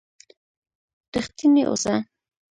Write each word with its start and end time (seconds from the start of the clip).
رښتينی 1.15 1.61
اوسه 1.69 1.93